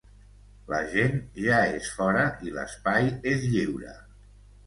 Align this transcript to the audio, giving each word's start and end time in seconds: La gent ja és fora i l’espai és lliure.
La 0.71 0.77
gent 0.93 1.19
ja 1.41 1.59
és 1.79 1.91
fora 1.97 2.23
i 2.47 2.55
l’espai 2.55 3.13
és 3.35 3.47
lliure. 3.53 3.93